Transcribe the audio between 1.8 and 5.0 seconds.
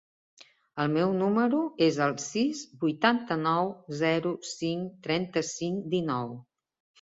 es el sis, vuitanta-nou, zero, cinc,